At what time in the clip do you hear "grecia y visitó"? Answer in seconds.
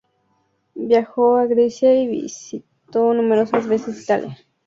1.45-3.13